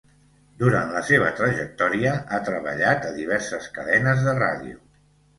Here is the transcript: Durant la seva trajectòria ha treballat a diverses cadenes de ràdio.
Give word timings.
Durant 0.61 0.93
la 0.93 1.01
seva 1.09 1.25
trajectòria 1.39 2.13
ha 2.21 2.39
treballat 2.47 3.05
a 3.09 3.11
diverses 3.19 3.67
cadenes 3.77 4.23
de 4.29 4.35
ràdio. 4.39 4.81